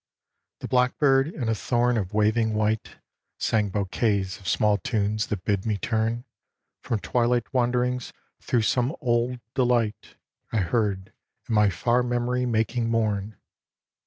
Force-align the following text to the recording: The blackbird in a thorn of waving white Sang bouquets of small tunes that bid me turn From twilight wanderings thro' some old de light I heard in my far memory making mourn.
The 0.61 0.67
blackbird 0.67 1.27
in 1.27 1.47
a 1.47 1.53
thorn 1.53 1.95
of 1.95 2.11
waving 2.11 2.55
white 2.55 2.95
Sang 3.37 3.69
bouquets 3.69 4.39
of 4.39 4.47
small 4.47 4.79
tunes 4.79 5.27
that 5.27 5.45
bid 5.45 5.63
me 5.63 5.77
turn 5.77 6.25
From 6.81 6.97
twilight 6.99 7.53
wanderings 7.53 8.11
thro' 8.41 8.61
some 8.61 8.95
old 8.99 9.39
de 9.53 9.63
light 9.63 10.15
I 10.51 10.57
heard 10.57 11.13
in 11.47 11.53
my 11.53 11.69
far 11.69 12.01
memory 12.01 12.47
making 12.47 12.89
mourn. 12.89 13.37